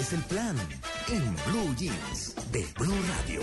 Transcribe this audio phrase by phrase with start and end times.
[0.00, 0.56] ¿Y cuál es el plan?
[1.08, 3.40] En Blue Jeans de Blue Radio.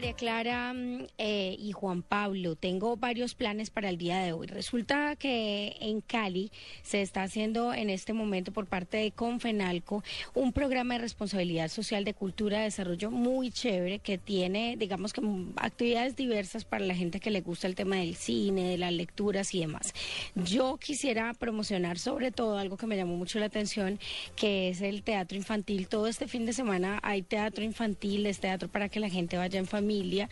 [0.00, 4.46] María Clara mm, eh, y Juan Pablo, tengo varios planes para el día de hoy.
[4.46, 6.50] Resulta que en Cali
[6.82, 10.02] se está haciendo en este momento por parte de Confenalco
[10.32, 15.20] un programa de responsabilidad social de cultura de desarrollo muy chévere que tiene, digamos que
[15.20, 18.92] mm, actividades diversas para la gente que le gusta el tema del cine, de las
[18.92, 19.92] lecturas y demás.
[20.34, 23.98] Yo quisiera promocionar sobre todo algo que me llamó mucho la atención,
[24.34, 25.88] que es el teatro infantil.
[25.88, 29.59] Todo este fin de semana hay teatro infantil, es teatro para que la gente vaya
[29.60, 30.28] en familia.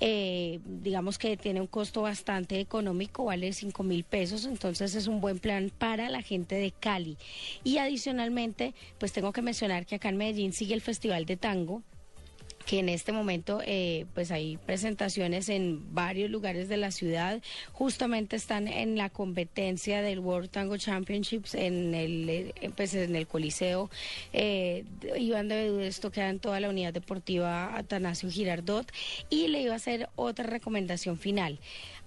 [0.00, 5.20] Eh, digamos que tiene un costo bastante económico, vale 5 mil pesos, entonces es un
[5.20, 7.16] buen plan para la gente de Cali.
[7.62, 11.82] Y adicionalmente, pues tengo que mencionar que acá en Medellín sigue el Festival de Tango
[12.70, 17.42] que en este momento eh, pues hay presentaciones en varios lugares de la ciudad.
[17.72, 23.26] Justamente están en la competencia del World Tango Championships en el eh, pues en el
[23.26, 23.90] Coliseo
[24.32, 24.84] eh,
[25.18, 28.86] Iván de esto queda en toda la unidad deportiva Atanasio Girardot
[29.30, 31.58] y le iba a hacer otra recomendación final.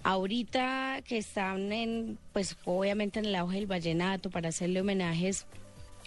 [0.02, 5.44] Ahorita que están en pues obviamente en el auge del vallenato para hacerle homenajes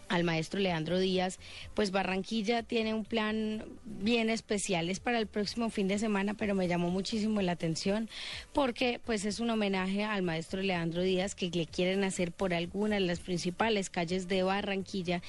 [0.09, 1.39] al maestro Leandro Díaz,
[1.73, 6.55] pues Barranquilla tiene un plan bien especial, es para el próximo fin de semana, pero
[6.55, 8.09] me llamó muchísimo la atención
[8.53, 12.95] porque pues es un homenaje al maestro Leandro Díaz que le quieren hacer por alguna
[12.95, 15.21] de las principales calles de Barranquilla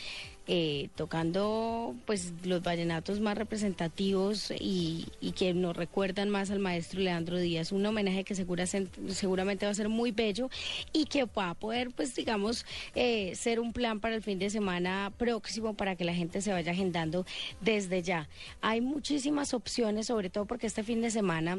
[0.50, 7.00] eh, tocando pues los vallenatos más representativos y, y, que nos recuerdan más al maestro
[7.00, 10.48] Leandro Díaz, un homenaje que segura, seguramente va a ser muy bello
[10.92, 12.64] y que va a poder pues digamos
[12.94, 16.50] eh, ser un plan para el fin de semana próximo para que la gente se
[16.50, 17.26] vaya agendando
[17.60, 18.28] desde ya.
[18.62, 21.58] Hay muchísimas opciones, sobre todo porque este fin de semana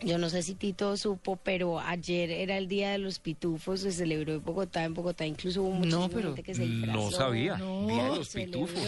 [0.00, 3.92] yo no sé si Tito supo, pero ayer era el Día de los Pitufos, se
[3.92, 4.84] celebró en Bogotá.
[4.84, 7.54] En Bogotá incluso hubo mucha no, pero gente que se No sabía.
[7.54, 8.82] Día de los Pitufos.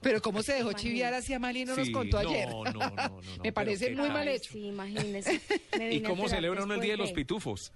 [0.00, 2.48] Pero cómo se dejó chiviar así a Mali no nos contó no, ayer.
[2.48, 4.52] No, no, no, Me parece muy mal hecho.
[4.52, 5.40] Sí, imagínese.
[5.90, 7.72] ¿Y cómo celebran el Día de los Pitufos?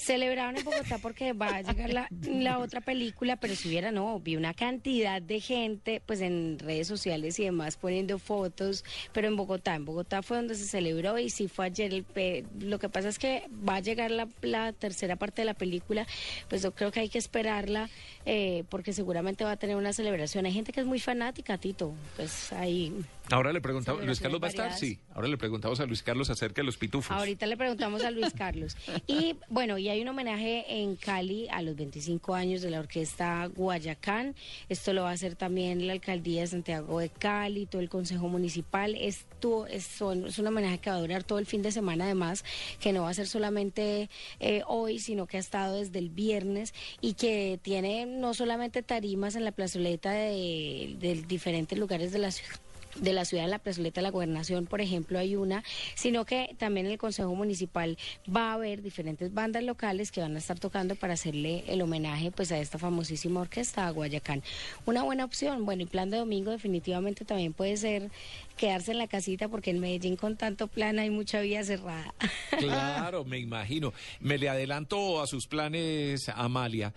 [0.00, 4.18] Celebraron en Bogotá porque va a llegar la, la, otra película, pero si hubiera, no,
[4.18, 9.36] vi una cantidad de gente, pues en redes sociales y demás poniendo fotos, pero en
[9.36, 11.92] Bogotá, en Bogotá fue donde se celebró y sí fue ayer.
[11.92, 15.54] El, lo que pasa es que va a llegar la, la, tercera parte de la
[15.54, 16.06] película,
[16.48, 17.90] pues yo creo que hay que esperarla
[18.24, 20.46] eh, porque seguramente va a tener una celebración.
[20.46, 22.92] Hay gente que es muy fanática, Tito, pues ahí...
[23.30, 24.72] Ahora le preguntamos, ¿Luis Carlos va a estar?
[24.76, 24.98] Sí.
[25.14, 27.16] Ahora le preguntamos a Luis Carlos acerca de los pitufos.
[27.16, 28.76] Ahorita le preguntamos a Luis Carlos.
[29.06, 33.46] Y bueno, y hay un homenaje en Cali a los 25 años de la orquesta
[33.46, 34.34] Guayacán.
[34.68, 38.28] Esto lo va a hacer también la alcaldía de Santiago de Cali, todo el consejo
[38.28, 38.96] municipal.
[38.96, 42.44] Esto es, es un homenaje que va a durar todo el fin de semana, además,
[42.80, 44.10] que no va a ser solamente
[44.40, 49.36] eh, hoy, sino que ha estado desde el viernes y que tiene no solamente tarimas
[49.36, 52.60] en la plazoleta de, de diferentes lugares de la ciudad
[53.00, 56.54] de la ciudad de la plazoleta de la gobernación, por ejemplo, hay una, sino que
[56.58, 57.98] también en el Consejo Municipal
[58.34, 62.30] va a haber diferentes bandas locales que van a estar tocando para hacerle el homenaje
[62.30, 64.42] pues a esta famosísima orquesta a Guayacán.
[64.86, 68.10] Una buena opción, bueno, y plan de domingo definitivamente también puede ser
[68.56, 72.14] quedarse en la casita porque en Medellín con tanto plan hay mucha vía cerrada.
[72.58, 73.92] Claro, me imagino.
[74.20, 76.92] Me le adelanto a sus planes, Amalia,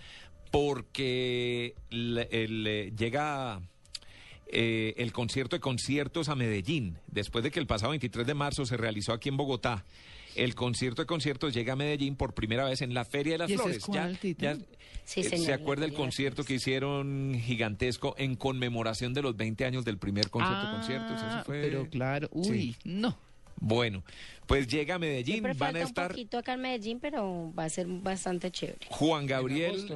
[0.52, 3.62] porque el, llega
[4.56, 8.68] eh, el concierto de conciertos a Medellín, después de que el pasado 23 de marzo
[8.68, 9.84] se realizó aquí en Bogotá.
[10.36, 13.52] El concierto de conciertos llega a Medellín por primera vez en la Feria de las
[13.52, 13.84] Flores.
[14.38, 14.58] ya,
[15.06, 20.30] ¿Se acuerda el concierto que hicieron gigantesco en conmemoración de los 20 años del primer
[20.30, 21.22] concierto de conciertos?
[21.22, 21.62] Eso fue...
[21.62, 23.18] Pero claro, uy, no.
[23.60, 24.04] Bueno,
[24.46, 26.06] pues llega a Medellín, Siempre van a estar.
[26.06, 28.86] un poquito acá en Medellín, pero va a ser bastante chévere.
[28.90, 29.88] Juan Gabriel.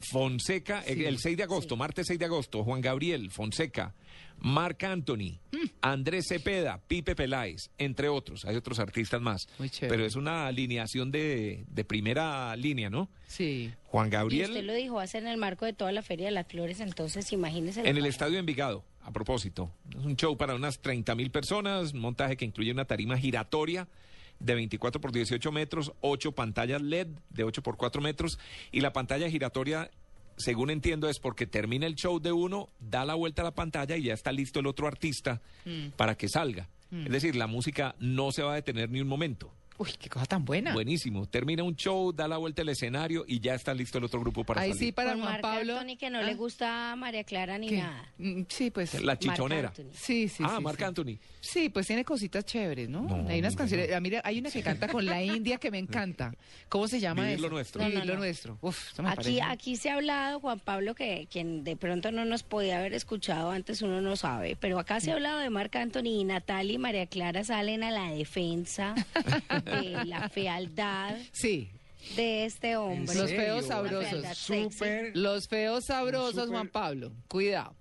[0.00, 3.94] Fonseca, el 6 de agosto, martes 6 de agosto, Juan Gabriel, Fonseca,
[4.38, 5.70] Marc Anthony, mm.
[5.80, 8.44] Andrés Cepeda, Pipe Peláez, entre otros.
[8.44, 9.46] Hay otros artistas más.
[9.80, 13.08] Pero es una alineación de, de, primera línea, ¿no?
[13.26, 13.72] Sí.
[13.84, 14.50] Juan Gabriel.
[14.50, 16.32] Y usted lo dijo, va a ser en el marco de toda la Feria de
[16.32, 17.88] las Flores, entonces imagínese.
[17.88, 19.70] En el Estadio Envigado, a propósito.
[19.90, 23.88] Es un show para unas 30 mil personas, un montaje que incluye una tarima giratoria
[24.40, 28.38] de 24 por 18 metros, 8 pantallas LED de 8 por 4 metros
[28.72, 29.90] y la pantalla giratoria,
[30.36, 33.96] según entiendo, es porque termina el show de uno, da la vuelta a la pantalla
[33.96, 35.40] y ya está listo el otro artista
[35.96, 36.68] para que salga.
[36.92, 39.50] Es decir, la música no se va a detener ni un momento.
[39.76, 40.72] Uy, qué cosa tan buena.
[40.72, 41.26] Buenísimo.
[41.26, 44.44] Termina un show, da la vuelta al escenario y ya está listo el otro grupo
[44.44, 44.86] para Ahí salir.
[44.86, 45.78] sí, para Con Juan Marc Pablo.
[45.78, 46.22] Anthony que no ¿Ah?
[46.22, 47.78] le gusta a María Clara ni ¿Qué?
[47.78, 48.08] nada.
[48.18, 49.02] Mm, Sí, pues.
[49.02, 49.72] La chichonera.
[49.92, 50.44] Sí, sí.
[50.46, 50.84] ah, sí, Marc sí.
[50.84, 51.18] Anthony.
[51.40, 53.02] Sí, pues tiene cositas chéveres, ¿no?
[53.02, 53.90] No, hay unas canciones.
[53.92, 56.32] ah, mira, hay una que canta con la India que me encanta.
[56.68, 57.54] ¿Cómo se llama Vivir lo esa?
[57.54, 57.82] nuestro.
[57.82, 58.18] No, no, Vivir lo no.
[58.20, 58.58] nuestro.
[58.60, 62.12] Uf, eso me Aquí, parece- aquí se ha hablado, Juan Pablo, que quien de pronto
[62.12, 65.50] no nos podía haber escuchado antes, uno no sabe, pero acá se ha hablado de
[65.50, 68.94] Marc Anthony y Natalia y María Clara salen a la defensa
[69.64, 71.70] de la fealdad Sí,
[72.16, 73.14] de este hombre.
[73.14, 74.36] los feos sabrosos.
[74.38, 75.16] Súper.
[75.16, 77.12] Los feos sabrosos, Juan Pablo.
[77.28, 77.74] Cuidado.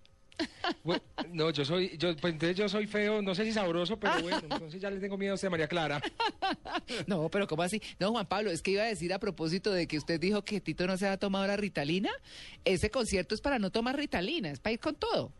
[1.32, 4.40] No, yo soy, yo, pues entonces yo soy feo, no sé si sabroso, pero bueno,
[4.42, 6.02] entonces ya le tengo miedo a usted, María Clara.
[7.08, 7.82] No, pero ¿cómo así?
[8.00, 10.60] No, Juan Pablo, es que iba a decir a propósito de que usted dijo que
[10.60, 12.10] Tito no se ha tomado la Ritalina.
[12.66, 15.32] Ese concierto es para no tomar Ritalina, es para ir con todo.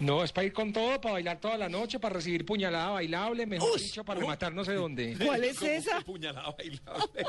[0.00, 3.46] No, es para ir con todo, para bailar toda la noche, para recibir puñalada bailable,
[3.46, 5.16] mejor dicho, para rematar no sé dónde.
[5.24, 6.00] ¿Cuál es ¿Cómo esa?
[6.02, 7.24] puñalada bailable?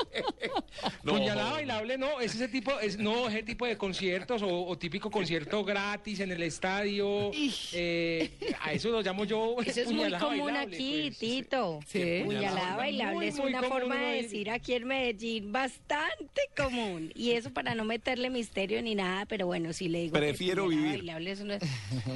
[1.02, 4.78] No, Puñalada bailable no, es ese tipo, es no ese tipo de conciertos o, o
[4.78, 7.30] típico concierto gratis en el estadio.
[7.72, 8.30] Eh,
[8.60, 9.56] a eso lo llamo yo.
[9.66, 11.18] Eso es muy común bailable, aquí, pues.
[11.18, 11.80] Tito.
[11.86, 12.22] Sí.
[12.24, 17.12] Puñalada bailable Muy, es muy una forma de decir aquí en Medellín bastante común.
[17.14, 20.12] Y eso para no meterle misterio ni nada, pero bueno, si le digo.
[20.12, 20.98] Prefiero vivir.
[20.98, 21.62] bailable, eso no es,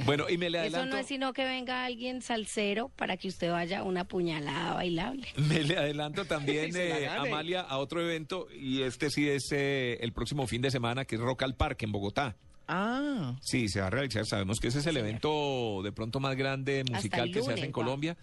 [0.05, 3.51] Bueno, y me le eso no es sino que venga alguien salsero para que usted
[3.51, 5.27] vaya a una puñalada bailable.
[5.37, 7.07] Me le adelanto también, eh.
[7.07, 11.15] Amalia, a otro evento, y este sí es eh, el próximo fin de semana, que
[11.15, 12.35] es Rock al Parque en Bogotá.
[12.67, 14.25] Ah, Sí, se va a realizar.
[14.25, 17.71] Sabemos que ese es el evento de pronto más grande musical que se hace en.
[17.71, 18.17] Colombia.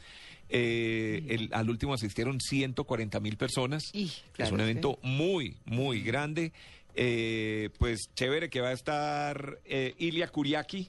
[0.48, 3.84] Eh, el- al último asistieron 140 mil personas.
[3.94, 4.64] Y, es claro, un sí.
[4.64, 6.52] evento muy, muy grande.
[6.94, 10.88] Eh, pues chévere que va a estar eh, Ilia Kuriaki,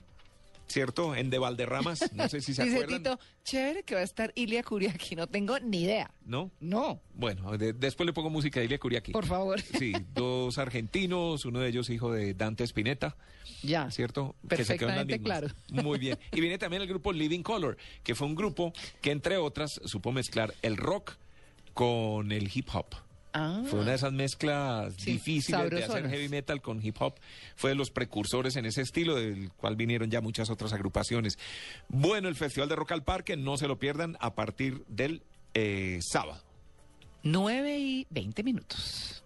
[0.73, 1.15] ¿cierto?
[1.15, 2.11] En De Valderramas.
[2.13, 3.03] No sé si se dice acuerdan.
[3.03, 6.11] Tito, chévere que va a estar Ilia Kuriaki, no tengo ni idea.
[6.25, 6.49] ¿No?
[6.59, 9.11] No, Bueno, de- después le pongo música de Ilia Kuriaki.
[9.11, 9.61] por favor.
[9.61, 13.15] Sí, dos argentinos, uno de ellos hijo de Dante Spinetta,
[13.61, 13.91] Ya.
[13.91, 14.35] ¿cierto?
[14.49, 15.47] Que se Perfectamente claro.
[15.69, 16.17] Muy bien.
[16.31, 20.11] Y viene también el grupo Living Color, que fue un grupo que, entre otras, supo
[20.11, 21.13] mezclar el rock
[21.75, 22.87] con el hip hop.
[23.33, 27.15] Ah, Fue una de esas mezclas Sí, difíciles de hacer heavy metal con hip hop.
[27.55, 31.39] Fue de los precursores en ese estilo, del cual vinieron ya muchas otras agrupaciones.
[31.87, 35.23] Bueno, el Festival de Rock al Parque, no se lo pierdan a partir del
[35.55, 36.41] eh, sábado.
[37.23, 39.22] 9 y 20 minutos.